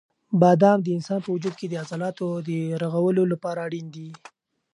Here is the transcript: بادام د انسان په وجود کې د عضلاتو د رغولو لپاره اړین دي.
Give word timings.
بادام 0.41 0.79
د 0.83 0.87
انسان 0.97 1.19
په 1.23 1.29
وجود 1.35 1.53
کې 1.59 1.67
د 1.69 1.73
عضلاتو 1.83 2.27
د 2.47 2.49
رغولو 2.83 3.23
لپاره 3.33 3.59
اړین 3.67 3.87
دي. 3.95 4.09